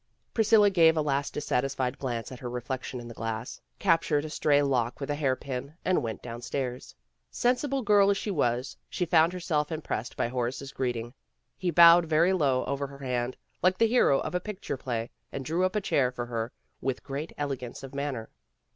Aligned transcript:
Priscilla 0.33 0.71
gave 0.71 0.97
a 0.97 1.01
last 1.03 1.31
dissatisfied 1.31 1.99
glance 1.99 2.31
at 2.31 2.39
her 2.39 2.49
reflection 2.49 2.99
in 2.99 3.07
the 3.07 3.13
glass, 3.13 3.61
captured 3.77 4.25
a 4.25 4.31
stray 4.31 4.63
lock 4.63 4.99
with 4.99 5.11
a 5.11 5.13
hairpin, 5.13 5.75
and 5.85 6.01
went 6.01 6.23
downstairs. 6.23 6.95
Sensible 7.29 7.83
girl 7.83 8.09
as 8.09 8.17
she 8.17 8.31
was, 8.31 8.75
she 8.89 9.05
found 9.05 9.31
herself 9.31 9.71
impressed 9.71 10.17
by 10.17 10.27
Horace's 10.27 10.71
greeting. 10.71 11.13
He 11.55 11.69
bowed 11.69 12.05
very 12.05 12.33
low 12.33 12.65
over 12.65 12.87
her 12.87 12.97
hand, 12.97 13.37
like 13.61 13.77
the 13.77 13.85
hero 13.85 14.19
of 14.21 14.33
a 14.33 14.39
picture 14.39 14.75
play, 14.75 15.11
and 15.31 15.45
drew 15.45 15.63
up 15.63 15.75
a 15.75 15.81
chair 15.81 16.11
for 16.11 16.25
her 16.25 16.51
with 16.81 17.03
great 17.03 17.31
elegance 17.37 17.83
of 17.83 17.93
manner. 17.93 18.31